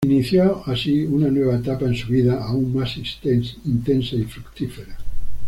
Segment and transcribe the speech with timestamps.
[0.03, 4.97] Inició así una nueva etapa en su vida, aún más intensa y fructífera.